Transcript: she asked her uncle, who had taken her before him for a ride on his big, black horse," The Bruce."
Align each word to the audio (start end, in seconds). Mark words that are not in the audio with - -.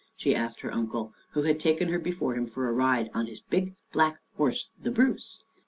she 0.17 0.33
asked 0.35 0.61
her 0.61 0.73
uncle, 0.73 1.13
who 1.33 1.43
had 1.43 1.59
taken 1.59 1.89
her 1.89 1.99
before 1.99 2.33
him 2.33 2.47
for 2.47 2.67
a 2.67 2.71
ride 2.73 3.11
on 3.13 3.27
his 3.27 3.39
big, 3.39 3.75
black 3.93 4.19
horse," 4.35 4.67
The 4.81 4.89
Bruce." 4.89 5.43